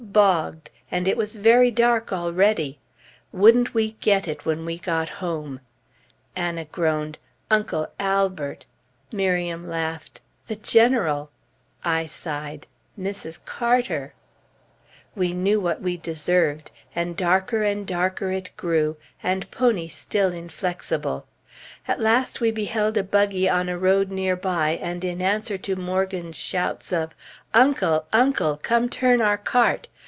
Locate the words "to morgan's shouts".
25.59-26.91